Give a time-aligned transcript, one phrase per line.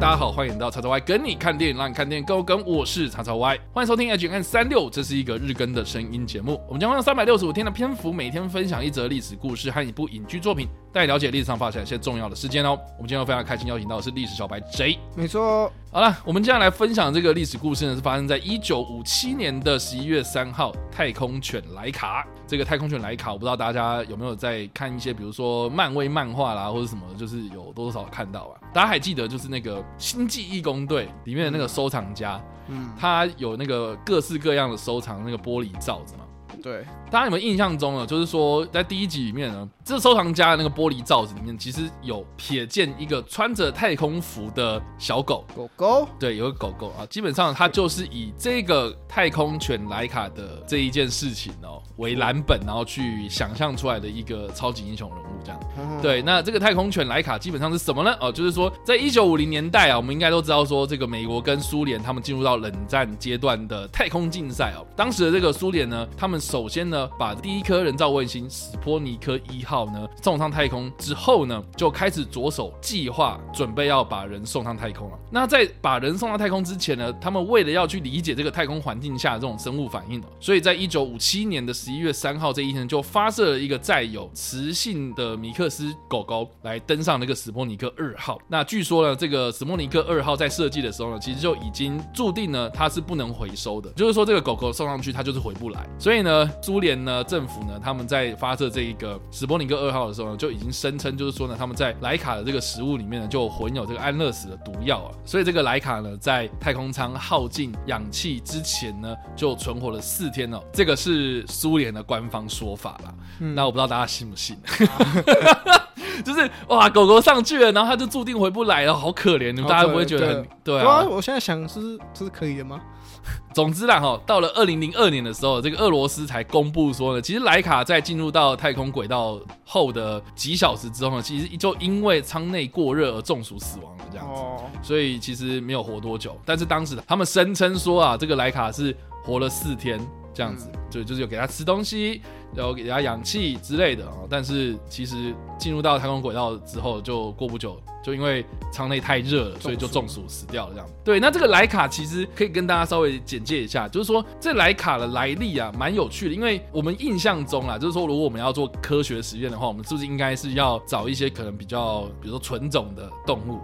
[0.00, 2.60] 大家好，欢迎到叉叉 Y 跟你看电影，让你看电影更有梗。
[2.66, 6.60] 我是叉叉 Y，欢迎收听 H N 三六，这是一个日更的声音节目。
[6.66, 12.76] 我们将会用三百六十五天的篇幅，每天分享一则历史故事和一部影剧作品，带你了解历史上发生一些重要的事件哦。
[12.96, 15.72] 我们今天非常开心邀请到的是历史小白 J，没错。
[15.94, 20.72] 好了，我们接下来分享这个历史故事呢，是发生在一九五七年的十一月三号。
[20.90, 28.60] 太空犬莱卡，这个太空犬莱卡，我不知道大家有没有在看一些，比如说漫威漫画啦，或者什么，就是有多多少少看到啊。
[28.72, 36.22] 大家还记得，就是那个《星际义工队》里面的那个收藏家，嗯，他有那个各式各样的收藏那个玻璃罩子嘛。
[36.62, 38.06] 对，大家有没有印象中呢？
[38.06, 46.08] 就是说，在第一集里面呢，这收藏家的那个玻璃罩子里面，其实有瞥见一个穿着太空服的小狗狗狗。
[46.20, 55.60] 对，有个狗狗啊，基本上它就是以这个太空犬莱卡的这一件事情哦为蓝本，然后去想象出来的一个超级英雄人物这样。
[55.76, 58.16] 嗯、对，那这个太空犬莱卡基本上是什么呢？
[58.20, 64.86] 哦，就是说，在一九五零年代啊，我们应该都知道说，这个美国跟苏联他们进入到冷战阶段的太空竞赛哦。
[64.96, 75.18] 当时的这个苏联呢，他们首先呢，把第一颗人造卫星史波尼克一号号呢送上太空之后呢，就开始着手计划，准备要把人送上太空了。
[75.30, 88.38] 那在把人送到太空之前呢，他们为了要去理解这个太空环境下的这种生物反应，所以在一九五七年的十一月三号这一天，就发射了一个载有磁性的米克斯狗狗来登上那个史波尼克二号。
[88.48, 95.88] 那据说呢，这个史波尼克二号在设计的时候呢，其实就已经注定呢，它是不能回收的，就是说这个狗狗送上去，它就是回不来。
[95.98, 96.42] 所以呢。
[96.60, 105.10] 苏联呢，政府呢，他们在发射这一个史波尼克二号的时候呢，就已经声称，就是说呢，他们在莱卡的这个食物里面呢，就混有这个安乐死的毒药啊。
[105.24, 110.60] 所以这个莱卡呢，在太空舱耗尽氧气之前呢，就存活了四天哦。
[110.72, 113.14] 这个是苏联的官方说法啦。
[113.40, 114.56] 嗯、那我不知道大家信不信？
[114.66, 115.82] 啊、
[116.24, 119.52] 就是哇，狗狗上去了，然后它就注定回不来了，好可怜。
[119.52, 121.04] 你们大家不会觉得很对啊？
[121.04, 122.80] 我现在想是这是可以的吗？
[123.54, 136.36] 总之啦，哈，到了二零零二年的时候，这个俄罗斯才公布说呢，其实莱卡在进入到太空轨道后的几小时之后呢，其实就因为舱内过热而中暑死亡了，这样子，所以其实没有活多久。
[136.44, 140.00] 但是当时他们声称说啊，这个莱卡是活了四天，
[140.34, 142.20] 这样子，就就是有给他吃东西。
[142.54, 150.74] 然后给他氧气之类的啊，但是其实进入到太空轨道之后，就过不久，就因为舱内太热了，所以就中暑死掉了。
[150.74, 150.86] 这样。
[151.02, 156.34] 对，那这个莱卡其实可以跟大家稍微简介一下，就是说这莱卡的来历啊，蛮有趣的。
[156.34, 163.58] 因为我们印象中啊，就是说如果我们要做科学实验的话，我们是不是应该是要找一些可能比较，比如说纯种的动物？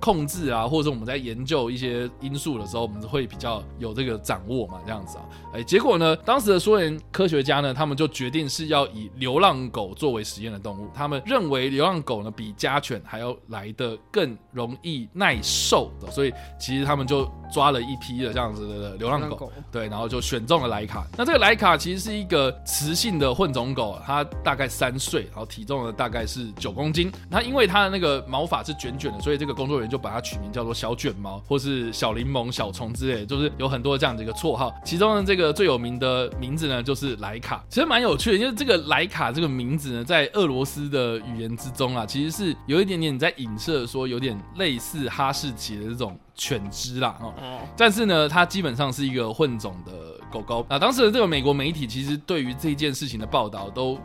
[0.00, 5.24] 控制啊，或者是我们在研究一些因素的时候，我们会比较有这个掌握嘛，这样子啊。
[5.52, 10.88] 哎，结果呢，当时的苏联科学家呢，他们就决定是要以流浪狗作为实验的动物。
[10.94, 21.06] 他们认为流浪狗呢比家犬还要来得更容易耐受的，所以其实他们就抓了一批的这样子的流浪狗，狗对，然后就选中了莱卡。
[21.18, 27.12] 那这个莱卡其实是一个雌性的混种狗，它大概三岁，然后体重呢大概是九公斤。
[27.30, 29.90] 它因为它的那个毛发是卷卷的，所以这个工作人员。
[29.90, 34.72] 就把它取名叫做小卷毛，或是小柠檬、小虫之类的，就是有很多这样的一个绰号。
[34.84, 37.64] 其中呢，这个最有名的名字呢，就是莱卡。
[37.68, 47.18] 其实蛮有趣的，因为这个莱卡这个名字呢，在俄罗斯的语言之中啊，其实是有一点点在影射说，有点类似哈士奇的这种犬只啦。
[47.20, 49.92] 哦，但是呢，它基本上是一个混种的
[50.32, 50.64] 狗狗。
[50.70, 53.98] 那当时的这个美国媒体，其实对于这件事情的报道都。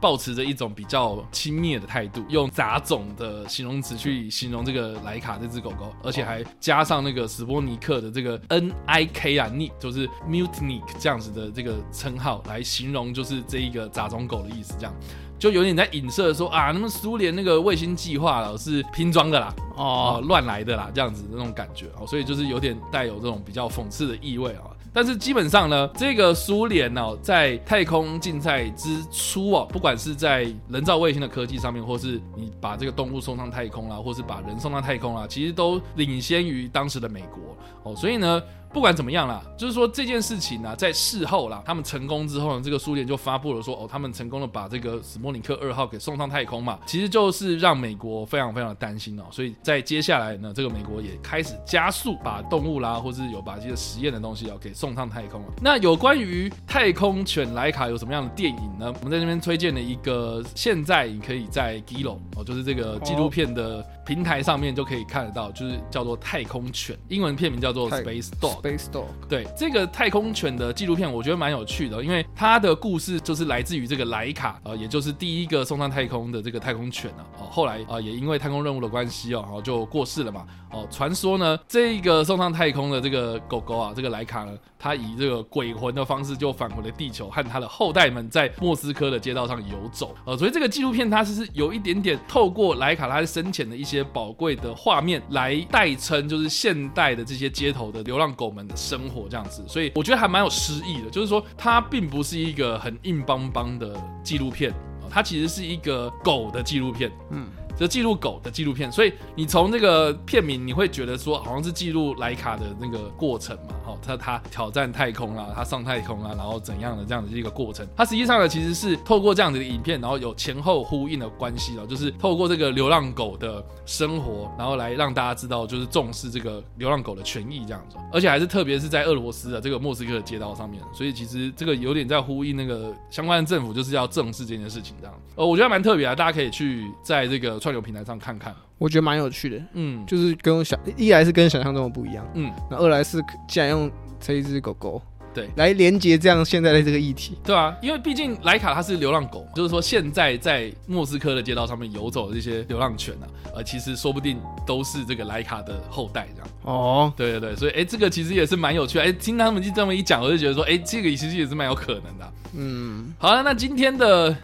[0.00, 14.94] 抱持着一种比较轻蔑的态度，用杂种的形容词去形容这个莱卡这只狗狗，而且还加上那个史波尼克的这个 N I K 啊，Nick 就是 Mutnik 这样子的这个称号来形容，就是这一个杂种狗的意思，这样
[15.38, 24.64] 就有点在影射说啊，那么苏联那个卫星计划老是拼装的啦，哦，乱来的啦，这样子的那种感觉哦，所以就是有点带有这种比较讽刺的意味啊。
[24.92, 38.42] 但是基本上呢，这个苏联哦，在太空竞赛之初哦，不管是在人造卫星的科技上面，或是你把这个动物送上太空啦，或是把人送上太空啦，其实都领先于当时的美国哦，所以呢。
[38.72, 55.48] 不管怎么样啦，就是说这件事情呢、啊，在事后啦，他们成功之后呢，这个苏联就发布了说，哦，他们成功的把这个史莫尼克二号给送上太空嘛，其实就是让美国非常非常的担心哦，所以在接下来呢，这个美国也开始加速把动物啦，或是有把这些实验的东西啊给送上太空了。
[55.62, 58.92] 那有关于太空犬莱卡有什么样的电影呢？
[59.00, 68.57] 我们在这边推荐了一个，现在你可以在 Giloo 哦，就是这个纪录片的平台上面就可以看得到，就是叫做太空犬，英文片名叫做 Space Dog。
[68.62, 69.06] Space Dog。
[69.28, 77.24] 对，这个太空犬的纪录片，我觉得蛮有趣的，因为它的故事就是来自于这个莱卡，呃，也就是第一个送上太空的这个太空犬啊。
[77.38, 80.46] 哦，后来啊、也因为太空任务的关系哦，然后就过世了嘛。
[80.70, 90.14] 哦，传说呢，这个送上太空的这个狗狗啊，这个莱卡呢，它以这个鬼魂的方式就返回了地球，和它的后代们在莫斯科的街道上游走。
[90.26, 99.62] 呃，所以这个纪录片它是有一点点透过莱卡它生前的一些宝贵的画面来代称，就是现代的这些街头的流浪狗我们的生活这样子。
[99.68, 104.72] 所以我觉得还蛮有诗意的，就是说它并不是一个很硬邦邦的纪录片，
[105.10, 107.12] 它其实是一个狗的纪录片。
[107.30, 107.46] 嗯。
[107.78, 137.56] 就记录狗的纪录片，所以你从这个片名，你会觉得说好像是记录莱卡的那个过程嘛，好，他他挑战太空啦，他上太空啦，然后怎样的这样的一个过程，它实际上呢其实是透过这样子的影片，然后有前后呼应的关系哦，就是透过这个流浪狗的生活，然后来让大家知道就是重视这个流浪狗的权益这样子，而且还是特别是在俄罗斯的这个莫斯科的街道上面，所以其实这个有点在呼应那个相关的政府就是要正视这件事情这样，呃，我觉得蛮特别啊，大家可以去在这个。
[137.68, 139.62] 串流平台上看看，我觉得蛮有趣的。
[139.74, 145.02] 嗯，就是跟我想，一来是跟想象中的不一样，嗯，那二来是既然用这一只狗狗，
[145.34, 156.48] 对，来连接这样现在的这个议题，对啊，因为毕竟莱卡它是流浪狗，就是说现在在莫斯科的街道上面游走的这些流浪犬啊，呃，其实说不定都是这个莱卡的后代这样。
[156.62, 159.04] 哦，对对对，所以哎、欸，这个其实也是蛮有趣的。
[159.04, 162.32] 哎、欸，听他们就这么一讲，我就觉得说，哎、欸，这个其实也是蛮有可能的。
[162.56, 164.34] 嗯，好了，那今天的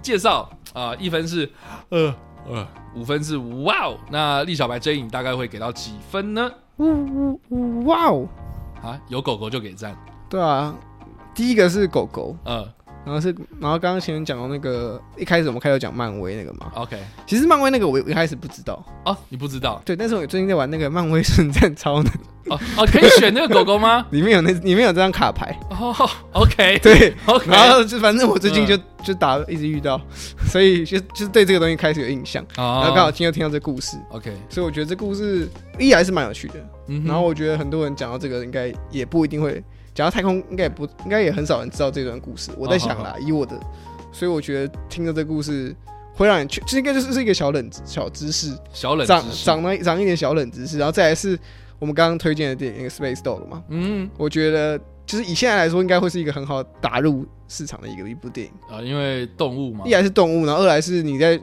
[0.00, 1.50] 介绍啊，一分是
[1.90, 2.14] 呃。
[2.48, 6.50] 呃，五分是哇哦，那立小白追影大概会给到几分呢？
[6.78, 8.26] 呜呜呜哇哦，
[8.82, 9.96] 啊，有狗狗就给赞。
[10.28, 10.74] 对啊，
[11.34, 12.66] 第一个是狗狗，嗯，
[13.04, 16.70] 然后是，然后刚刚前面讲到那个，一开始我们开头讲漫威那个嘛。
[16.74, 16.96] OK，
[17.26, 19.80] 其实漫威那个我一开始不知道哦，你不知道？
[19.84, 22.12] 对，但是我最近在玩那个漫威圣战超能。
[22.48, 24.04] 哦哦，可以选那个狗狗吗？
[24.10, 25.94] 里面有那里面有这张卡牌哦。
[26.32, 27.46] OK，对，OK。
[27.48, 30.00] 然后就反正我最近就就打一直遇到，
[30.46, 32.44] 所以就就是对这个东西开始有印象。
[32.56, 34.32] 然后刚好听又听到这故事，OK。
[34.48, 35.48] 所以我觉得这故事
[35.78, 36.54] 一来是蛮有趣的。
[36.88, 39.62] 嗯然后我觉得很多人讲到这个，应该也不一定会
[39.94, 42.50] 讲到太空，应该也不应该也很少人知道这段故事。
[42.56, 43.58] 我在想啦，以我的，
[44.12, 45.74] 所以我觉得听着这故事
[46.14, 51.38] 会让人去，这应该就是是一个小冷小知识，小冷长长了长一点小冷知识，然后再来是。
[51.78, 61.36] 我们刚刚推荐的电影《那个 Space Dog》嘛，嗯，我觉得就是以现在来说，应该会是一个很好打入市场的一个一部电影啊，因为动物嘛，一来是动物，然后二来是你在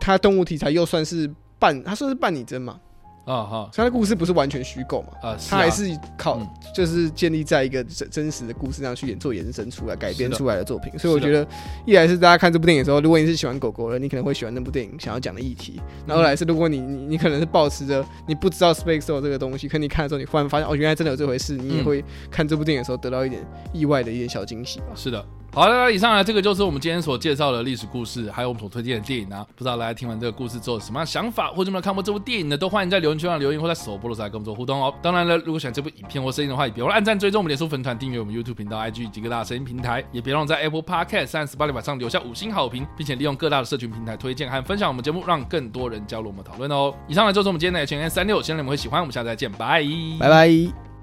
[0.00, 2.80] 它动物题材又算是半，它算是半拟真嘛。
[3.26, 5.08] 啊哈，他的故事不是完全虚构嘛？
[5.30, 6.40] 啊，他还是靠
[6.72, 11.44] 就是建立在一个真真实的故事上去演做延伸出来改编出来的作品，所以我觉得
[11.84, 24.86] 一来是大家看这部电影的时候，如果你是喜欢狗狗的，你可能会喜欢那部电影想要讲的议题；然后二来是如果你你你可能是保持着你不知道 Space Dog 这个东西，可你看的时候你忽然发现哦，原来真的有这回事，你也会看这部电影的时候得到一点意外的一点小惊喜吧？
[24.94, 25.26] 是的。
[25.56, 29.42] 好了，那以上呢，这个就是我们今天所介绍的历史故事，还有我们所推荐的电影啊。
[29.56, 32.58] 不知道大家听完这个故事之后有什么样想法，或者有没有看过这部电影呢？
[32.58, 34.92] 都欢迎在留言区上留言，或在首播的时候来跟我们做互动哦。
[35.00, 46.92] 当然了，如果喜欢这部影片或声音的话，也别忘了按赞、追踪我们脸书粉团、订阅我们 YouTube 频道、IG 以及各大声音平台，也别忘了在 Apple Podcast 三十八里晚上留下五星好评，并且利用各大的社群平台推荐和分享我们节目，让更多人加入我们讨论哦。
[47.08, 49.00] 以上呢就是我们今天的全员三六，希望你们会喜欢。
[49.00, 49.82] 我们下次再见，拜
[50.20, 50.95] 拜拜。